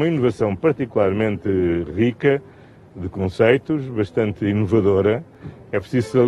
[0.00, 1.46] Uma inovação particularmente
[1.94, 2.42] rica
[2.96, 5.22] de conceitos, bastante inovadora.
[5.70, 6.26] É preciso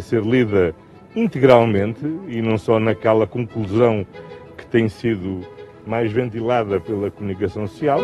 [0.00, 0.74] ser lida
[1.14, 4.06] integralmente e não só naquela conclusão
[4.56, 5.46] que tem sido
[5.86, 8.00] mais ventilada pela comunicação social.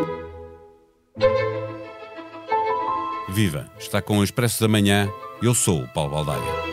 [3.30, 3.70] Viva!
[3.78, 5.08] Está com o Expresso da Manhã.
[5.42, 6.69] Eu sou o Paulo Baldaia.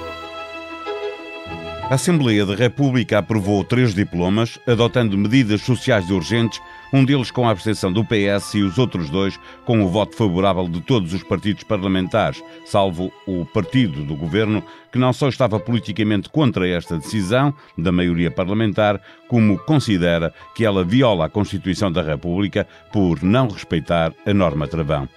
[1.89, 6.59] A Assembleia da República aprovou três diplomas, adotando medidas sociais urgentes,
[6.91, 10.67] um deles com a abstenção do PS e os outros dois com o voto favorável
[10.67, 14.61] de todos os partidos parlamentares, salvo o partido do governo,
[14.91, 20.83] que não só estava politicamente contra esta decisão da maioria parlamentar, como considera que ela
[20.83, 25.07] viola a Constituição da República por não respeitar a norma travão.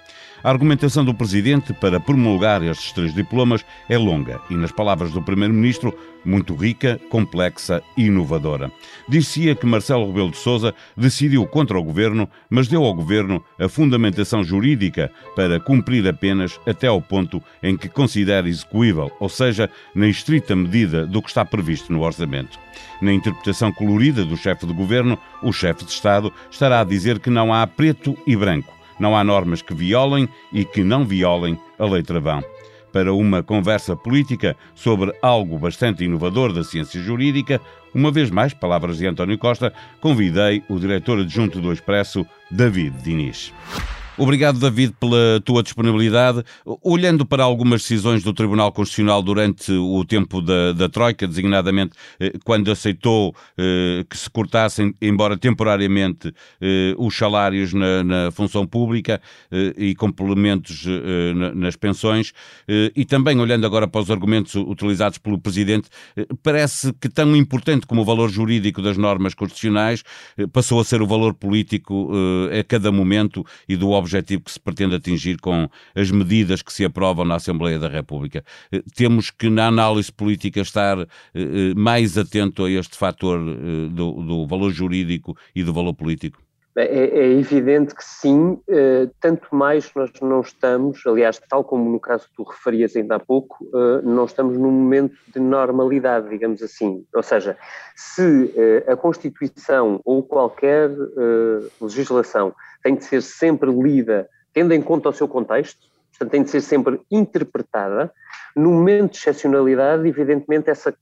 [0.43, 5.21] A argumentação do Presidente para promulgar estes três diplomas é longa e, nas palavras do
[5.21, 5.95] Primeiro-Ministro,
[6.25, 8.71] muito rica, complexa e inovadora.
[9.07, 13.69] Dizia que Marcelo Rebelo de Sousa decidiu contra o Governo, mas deu ao Governo a
[13.69, 20.07] fundamentação jurídica para cumprir apenas até ao ponto em que considera execuível, ou seja, na
[20.07, 22.57] estrita medida do que está previsto no Orçamento.
[22.99, 27.29] Na interpretação colorida do chefe de Governo, o chefe de Estado estará a dizer que
[27.29, 31.85] não há preto e branco não há normas que violem e que não violem a
[31.85, 32.43] lei travão.
[32.93, 37.59] Para uma conversa política sobre algo bastante inovador da ciência jurídica,
[37.95, 43.51] uma vez mais, palavras de António Costa, convidei o diretor adjunto do Expresso, David Diniz.
[44.21, 46.43] Obrigado, David, pela tua disponibilidade.
[46.83, 52.33] Olhando para algumas decisões do Tribunal Constitucional durante o tempo da, da Troika, designadamente eh,
[52.45, 59.19] quando aceitou eh, que se cortassem, embora temporariamente, eh, os salários na, na função pública
[59.51, 62.31] eh, e complementos eh, nas pensões,
[62.67, 65.89] eh, e também olhando agora para os argumentos utilizados pelo Presidente,
[66.43, 70.03] parece que tão importante como o valor jurídico das normas constitucionais
[70.53, 72.11] passou a ser o valor político
[72.51, 76.73] a cada momento e do objetivo objetivo que se pretende atingir com as medidas que
[76.73, 78.43] se aprovam na Assembleia da República.
[78.71, 83.39] Eh, temos que, na análise política, estar eh, eh, mais atento a este fator
[83.89, 86.41] do, do valor jurídico e do valor político?
[86.75, 88.57] É, é, evidente que sim,
[89.19, 93.19] tanto mais nós não estamos, aliás, tal como no caso que tu referias ainda há
[93.19, 93.57] pouco,
[94.03, 97.05] não estamos num momento de normalidade, digamos assim.
[97.13, 97.57] Ou seja,
[97.93, 98.53] se
[98.87, 100.89] a Constituição ou qualquer
[101.81, 105.79] legislação tem de ser sempre lida tendo em conta o seu contexto,
[106.11, 108.11] portanto, tem de ser sempre interpretada.
[108.55, 110.93] No momento de excepcionalidade, evidentemente, essa,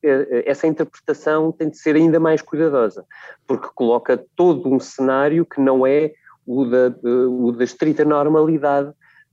[0.46, 3.06] essa interpretação tem de ser ainda mais cuidadosa,
[3.48, 6.14] porque coloca todo um cenário que não é
[6.46, 8.90] o da, o da estrita normalidade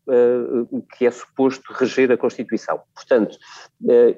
[0.07, 2.81] uh, que é suposto reger a Constituição.
[2.95, 3.37] Portanto,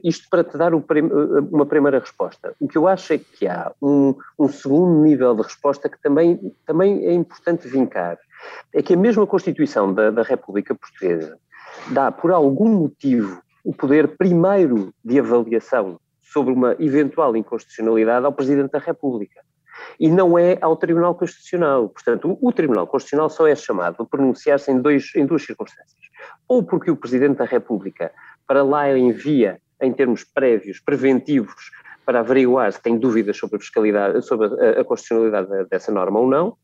[0.03, 2.55] isto para te dar uma primeira resposta.
[2.61, 6.53] O que eu acho é que há um, um segundo nível de resposta que também,
[6.67, 8.19] também é importante vincar
[8.73, 11.39] é que a mesma Constituição da, da República Portuguesa
[11.91, 18.73] dá, por algum motivo, o poder primeiro de avaliação sobre uma eventual inconstitucionalidade ao Presidente
[18.73, 19.41] da República.
[19.99, 21.89] E não é ao Tribunal Constitucional.
[21.89, 26.09] Portanto, o, Tribunal Constitucional só é chamado a pronunciar-se em, em duas circunstâncias.
[26.47, 28.13] Ou porque o Presidente da República
[28.47, 31.71] para lá envia, em termos prévios, preventivos,
[32.05, 36.29] para averiguar se tem dúvidas sobre a fiscalidade, sobre a, a constitucionalidade dessa norma ou
[36.29, 36.57] não,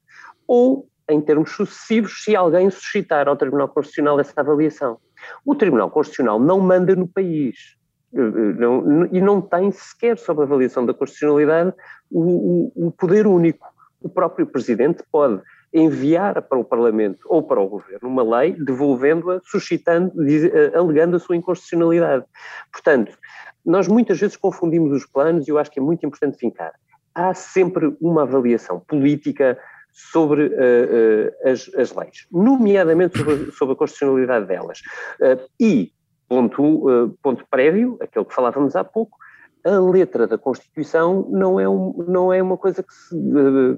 [0.47, 4.99] ou em termos sucessivos se alguém suscitar ao Tribunal Constitucional essa avaliação.
[5.45, 7.77] O Tribunal Constitucional não manda no país
[8.15, 11.75] eh, eh, não, e não tem sequer, sob a avaliação da constitucionalidade,
[12.11, 13.67] o, o, o poder único.
[14.01, 15.41] O próprio Presidente pode
[15.73, 21.19] enviar para o Parlamento ou para o Governo uma lei, devolvendo-a, suscitando, eh, alegando a
[21.19, 22.25] sua inconstitucionalidade.
[22.71, 23.19] Portanto,
[23.67, 26.73] nós muitas vezes confundimos os planos e eu acho que é muito importante fincar.
[27.13, 29.59] Há sempre uma avaliação política
[29.95, 34.81] sobre uh, uh, as, as, leis, nomeadamente sobre, sobre, a constitucionalidade delas.
[35.21, 35.93] Uh, e,
[36.29, 39.17] ponto, ponto prévio, aquele que falávamos há pouco,
[39.65, 43.17] a letra da Constituição não é, um, não é uma coisa que se,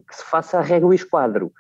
[0.09, 1.53] que se faça a regra e esquadro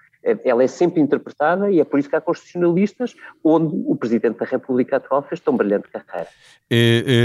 [0.44, 3.14] ela é sempre interpretada e é por isso que há constitucionalistas
[3.44, 6.28] onde o Presidente da República atual fez tão brilhante carreira.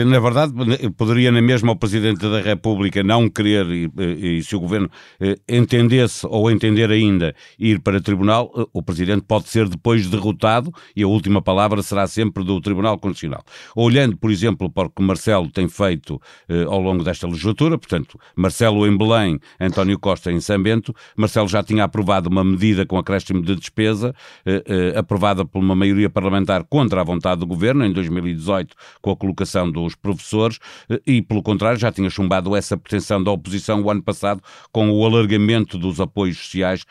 [0.06, 0.54] na verdade,
[0.98, 4.90] poderia na mesma o Presidente da República não querer, e, e se o Governo
[5.20, 10.08] eh, entendesse ou entender ainda ir para o Tribunal, eh, o Presidente pode ser depois
[10.08, 13.44] derrotado e a última palavra será sempre do Tribunal Constitucional.
[13.76, 18.20] Olhando, por exemplo, para o que Marcelo tem feito eh, ao longo desta legislatura, portanto,
[18.36, 22.98] Marcelo em Belém, António Costa em São Bento, Marcelo já tinha aprovado uma medida com
[22.98, 24.14] acréscimo de despesa,
[24.46, 29.12] eh, eh, aprovada por uma maioria parlamentar contra a vontade do governo, em 2018, com
[29.12, 30.60] a colocação dos professores,
[30.90, 34.42] eh, e, pelo contrário, já tinha chumbado essa pretensão da oposição o ano passado
[34.74, 36.84] com o alargamento dos apoios sociais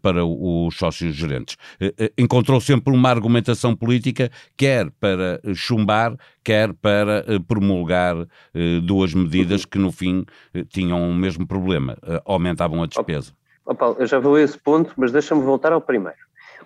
[0.00, 1.56] para os sócios gerentes.
[2.16, 8.14] Encontrou sempre uma argumentação política, quer para chumbar, quer para promulgar
[8.84, 10.24] duas medidas que, no fim,
[10.68, 13.32] tinham o mesmo problema, aumentavam a despesa.
[13.70, 16.16] Oh, Paulo, eu já vou a esse ponto, mas deixa-me voltar ao primeiro.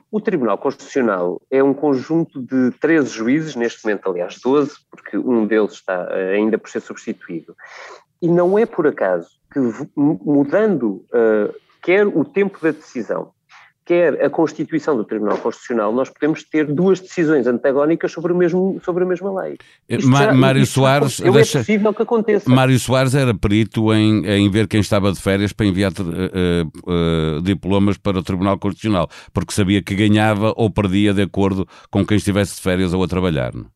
[0.08, 5.44] O Tribunal Constitucional é um conjunto de 13 juízes, neste momento, aliás, 12, porque um
[5.44, 7.56] deles está ainda por ser substituído.
[8.20, 9.58] E não é por acaso que,
[9.96, 11.52] mudando uh,
[11.82, 13.32] quer o tempo da decisão,
[13.84, 18.80] quer a Constituição do Tribunal Constitucional, nós podemos ter duas decisões antagónicas sobre, o mesmo,
[18.84, 19.58] sobre a mesma lei.
[19.88, 19.98] Eh,
[20.34, 21.16] Mário Soares.
[21.16, 22.50] Já, deixa, é possível que aconteça.
[22.50, 27.42] Mário Soares era perito em, em ver quem estava de férias para enviar uh, uh,
[27.42, 32.16] diplomas para o Tribunal Constitucional, porque sabia que ganhava ou perdia de acordo com quem
[32.16, 33.52] estivesse de férias ou a trabalhar.
[33.54, 33.66] Não?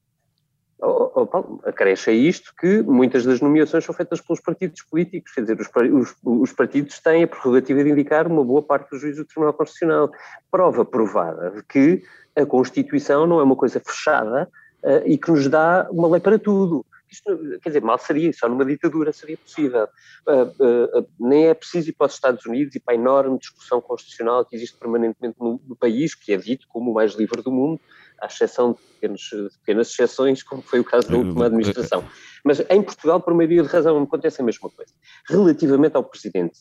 [1.65, 5.69] Acresce a isto que muitas das nomeações são feitas pelos partidos políticos, quer dizer, os,
[5.93, 9.55] os, os, partidos têm a prerrogativa de indicar uma boa parte dos juízes do Tribunal
[9.55, 10.11] Constitucional.
[10.51, 12.03] Prova provada de que
[12.37, 14.49] a Constituição não é uma coisa fechada
[14.83, 16.85] uh, e que nos dá uma lei para tudo.
[17.11, 19.89] Isto, quer dizer, mal seria, só numa ditadura seria possível.
[20.27, 23.81] Uh, uh, nem é preciso ir para os Estados Unidos e para a enorme discussão
[23.81, 27.51] constitucional que existe permanentemente no, no país, que é dito como o mais livre do
[27.51, 27.81] mundo,
[28.21, 29.31] à exceção de, pequenos,
[29.61, 32.05] pequenas exceções, como foi o caso da última administração.
[32.45, 34.93] Mas em Portugal, por maioria de razão, acontece a mesma coisa.
[35.29, 36.61] Relativamente ao Presidente,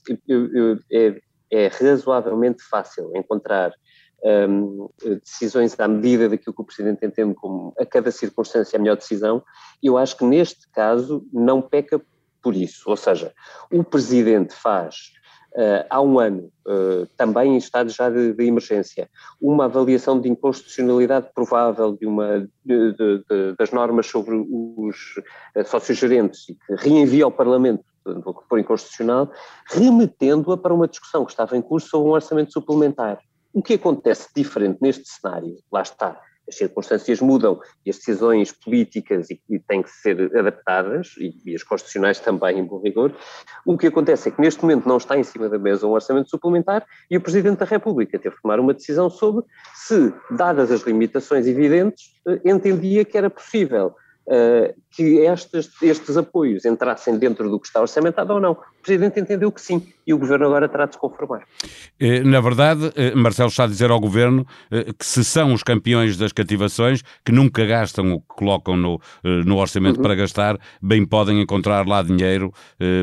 [0.92, 1.22] é,
[1.52, 3.72] é, razoavelmente fácil encontrar
[4.50, 4.90] um,
[5.24, 9.44] decisões à medida daquilo que o Presidente entende como a cada circunstância a melhor decisão.
[9.82, 12.02] Eu acho que neste caso não peca
[12.42, 12.90] por isso.
[12.90, 13.34] Ou seja,
[13.72, 15.14] o Presidente faz
[15.56, 19.10] uh, há um ano, uh, também em estado já de, de, emergência,
[19.42, 24.96] uma avaliação de inconstitucionalidade provável de uma, de, de, das normas sobre os
[25.56, 27.84] uh, sócios gerentes e que reenvia ao Parlamento
[28.48, 29.32] por inconstitucional,
[29.68, 33.20] remetendo-a para uma discussão que estava em curso sobre um orçamento suplementar.
[33.52, 35.56] O que acontece diferente neste cenário?
[35.72, 41.16] Lá está as circunstâncias mudam e as decisões políticas e, e têm que ser adaptadas,
[41.18, 43.14] e, e, as constitucionais também, em bom rigor.
[43.66, 46.30] O que acontece é que neste momento não está em cima da mesa um orçamento
[46.30, 49.44] suplementar e o Presidente da República teve que tomar uma decisão sobre
[49.74, 53.96] se, dadas as limitações evidentes, eh, entendia que era possível
[54.92, 58.54] que estes, estes apoios entrassem dentro do que está orçamentado ou não.
[58.54, 61.44] O Presidente entendeu que sim e o Governo agora terá de se conformar.
[62.00, 64.46] Eh, na verdade, eh, Marcelo está a dizer ao Governo
[64.98, 69.58] que se são os campeões das cativações, que nunca gastam o que colocam no, no
[69.58, 70.04] orçamento uhum.
[70.04, 72.52] para gastar, bem podem encontrar lá dinheiro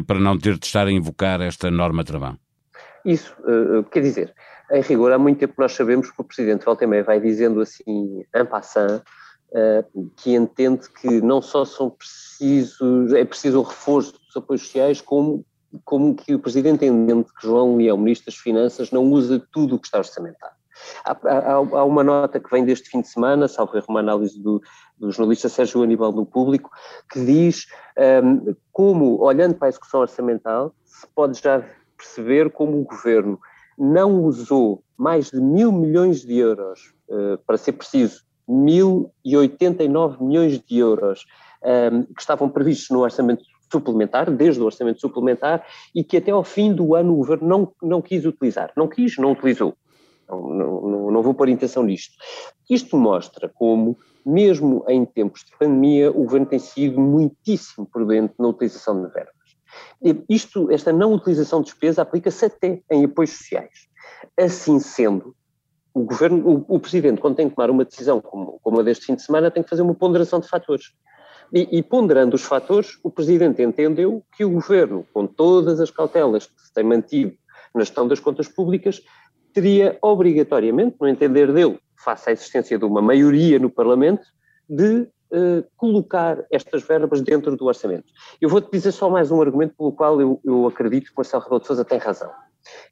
[0.07, 2.37] para não ter de estar a invocar esta norma travão.
[3.05, 3.35] Isso,
[3.91, 4.35] quer dizer,
[4.73, 8.47] em rigor, há muito tempo nós sabemos que o Presidente Valtemé vai dizendo assim, en
[8.47, 9.03] passant,
[9.53, 15.01] uh, que entende que não só são precisos, é preciso o reforço dos apoios sociais,
[15.01, 15.45] como,
[15.85, 19.79] como que o Presidente entende que João Leão, Ministro das Finanças, não usa tudo o
[19.79, 20.55] que está orçamentado.
[21.05, 24.41] Há, há, há, uma nota que vem deste fim de semana, salvo erro, uma análise
[24.41, 24.61] do,
[24.99, 26.71] do jornalista Sérgio Aníbal no Público,
[27.11, 27.67] que diz
[27.97, 31.65] um, ehm, como, olhando para a execução orçamental, se pode já
[31.97, 33.39] perceber como o governo
[33.79, 40.79] não usou mais de mil milhões de euros, uh, para ser preciso, 1.089 milhões de
[40.79, 41.25] euros
[41.65, 46.45] um, que estavam previstos no orçamento suplementar, desde o orçamento suplementar, e que até ao
[46.45, 48.71] fim do ano o governo não, não quis utilizar.
[48.77, 49.75] Não quis, não utilizou.
[50.29, 52.15] Não, não, não vou pôr intenção nisto.
[52.69, 58.49] Isto mostra como, mesmo em tempos de pandemia, o governo tem sido muitíssimo prudente na
[58.49, 59.43] utilização de verbas.
[60.29, 63.89] Isto, esta não utilização de despesa aplica-se até em apoios sociais.
[64.39, 65.35] Assim sendo,
[65.95, 69.07] o governo, o, o, presidente, quando tem que tomar uma decisão como, como a deste
[69.07, 70.93] fim de semana, tem que fazer uma ponderação de fatores.
[71.53, 76.47] E, e, ponderando os fatores, o presidente entendeu que o governo, com todas as cautelas
[76.47, 77.35] que se tem mantido
[77.75, 79.03] na gestão das contas públicas,
[79.53, 84.25] teria obrigatoriamente, no entender dele, face à existência de uma maioria no Parlamento,
[84.67, 88.07] de uh, colocar estas verbas dentro do orçamento.
[88.41, 91.61] Eu vou-te dizer só mais um argumento pelo qual eu, eu acredito que Marcelo Rebelo
[91.61, 92.31] de Sousa tem razão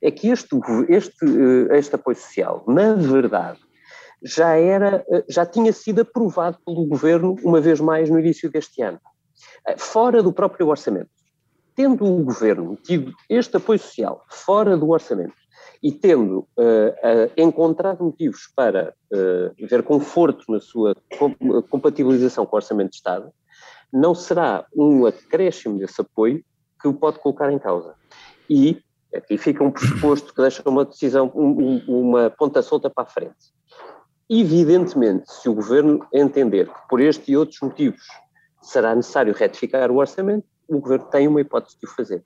[0.02, 0.56] é que este,
[0.88, 3.58] este, eh, este apoio social, na verdade,
[4.22, 8.82] já, era, eh, já tinha sido aprovado pelo governo uma vez mais no início deste
[8.82, 9.00] ano,
[9.66, 11.10] eh, fora do próprio orçamento.
[11.74, 15.34] Tendo o governo tido este apoio social fora do orçamento
[15.82, 20.94] e tendo uh, encontrado motivos para uh, ver conforto na sua
[21.70, 23.32] compatibilização com o orçamento de Estado,
[23.90, 26.44] não será um acréscimo desse apoio
[26.80, 27.94] que o pode colocar em causa.
[28.48, 28.82] E
[29.14, 33.34] Aqui fica um pressuposto que deixa uma decisão, um, uma ponta solta para a frente.
[34.28, 38.02] Evidentemente, se o Governo entender que por este e outros motivos
[38.62, 42.22] será necessário retificar o orçamento, o Governo tem uma hipótese de o fazer.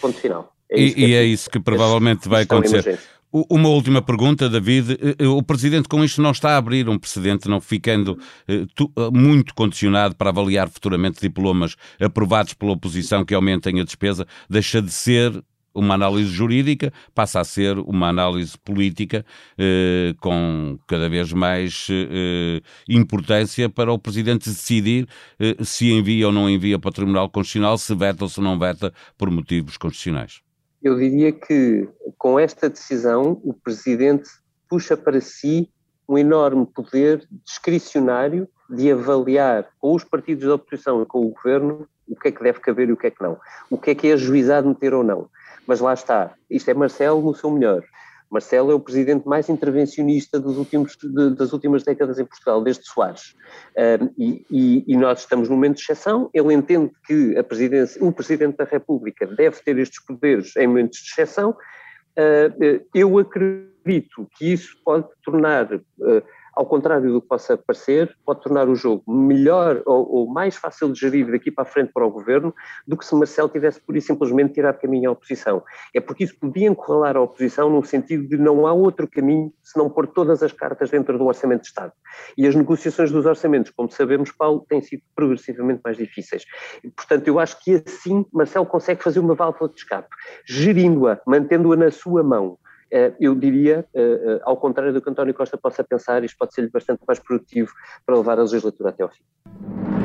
[0.00, 0.52] Ponto final.
[0.68, 2.98] É e, e é, isso que provavelmente vai acontecer.
[3.32, 4.92] Uma última pergunta, David.
[4.92, 8.64] Eh, eh, o Presidente com isto não está a abrir um precedente, não ficando eh,
[9.12, 14.90] muito condicionado para avaliar futuramente diplomas aprovados pela oposição que aumentem a despesa, deixa de
[14.90, 15.44] ser
[15.76, 19.24] uma análise jurídica passa a ser uma análise política
[19.58, 25.06] eh, com cada vez mais eh, importância para o Presidente decidir
[25.38, 28.58] eh, se envia ou não envia para o Tribunal Constitucional, se veta ou se não
[28.58, 30.40] veta por motivos constitucionais.
[30.82, 34.28] Eu diria que com esta decisão o Presidente
[34.68, 35.68] puxa para si
[36.08, 41.88] um enorme poder discricionário de avaliar com os partidos da oposição e com o governo
[42.08, 43.38] o que é que deve caber e o que é que não.
[43.68, 45.28] O que é que é ajuizado meter ou não.
[45.66, 47.82] Mas lá está, isto é Marcelo no seu melhor.
[48.30, 53.36] Marcelo é o presidente mais intervencionista últimos, de, das últimas décadas em Portugal, desde Soares.
[54.18, 56.28] E, e, nós estamos num momento de exceção.
[56.34, 60.98] Ele entende que a presidência, o Presidente da República deve ter estes poderes em momentos
[60.98, 61.50] de exceção.
[62.18, 65.72] Uh, eu acredito que isso pode tornar.
[65.72, 66.22] Uh,
[66.56, 70.90] ao contrário do que possa parecer, pode tornar o jogo melhor ou, ou, mais fácil
[70.90, 72.54] de gerir daqui para a frente para o governo
[72.88, 75.62] do que se Marcelo tivesse por isso simplesmente tirado caminho à oposição.
[75.94, 79.78] É porque isso podia encurralar a oposição no sentido de não há outro caminho se
[79.78, 81.92] não pôr todas as cartas dentro do Orçamento de Estado.
[82.38, 86.44] E as negociações dos orçamentos, como sabemos, Paulo, têm sido progressivamente mais difíceis.
[86.96, 90.08] Portanto, eu acho que assim Marcelo consegue fazer uma válvula de escape,
[90.46, 92.58] gerindo-a, mantendo-a na sua mão
[93.20, 96.70] eu diria, eh, eh, ao contrário do que António Costa possa pensar, isto pode ser
[96.70, 97.72] bastante mais produtivo
[98.04, 99.95] para levar a legislatura até ao fim.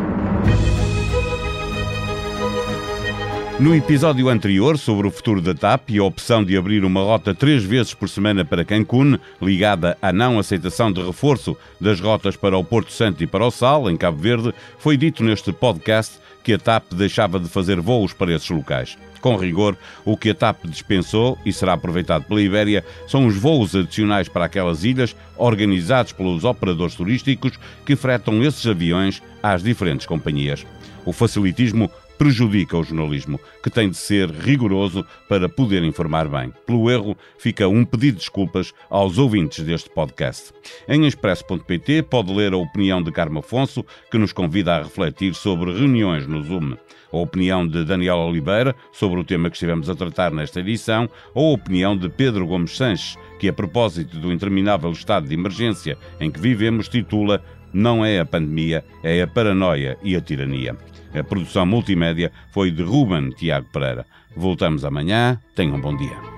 [3.62, 7.32] No episódio anterior sobre o futuro da TAP e a opção de abrir uma rota
[7.36, 12.58] três vezes por semana para Cancún, ligada à não aceitação de reforço das rotas para
[12.58, 16.53] o Porto Santo e para o Sal, em Cabo Verde, foi dito neste podcast que
[16.53, 18.98] a TAP deixava de fazer voos para esses locais.
[19.22, 23.75] Com rigor, o que a TAP dispensou e será aproveitado pela Ibéria são os voos
[23.75, 30.65] adicionais para aquelas ilhas organizados pelos operadores turísticos que fretam esses aviões às diferentes companhias.
[31.06, 31.91] O facilitismo
[32.22, 36.54] prejudica o jornalismo, que tem de ser rigoroso para poder informar bem.
[36.68, 40.54] Pelo erro, fica um pedido de desculpas aos ouvintes deste podcast.
[40.88, 45.74] Em expresso.pt pode ler a opinião de Carmo Afonso, que nos convida a refletir sobre
[45.74, 46.75] reuniões no Zoom,
[47.12, 51.50] a opinião de Daniel Oliveira sobre o tema que estivemos a tratar nesta edição, ou
[51.50, 56.30] a opinião de Pedro Gomes Sanches, que a propósito do interminável estado de emergência em
[56.30, 60.75] que vivemos titula Não é a pandemia, é a paranoia e a tirania.
[61.13, 64.06] A produção multimédia foi de Ruben Tiago Pereira.
[64.36, 65.40] Voltamos amanhã.
[65.56, 66.30] Tenham um bom dia.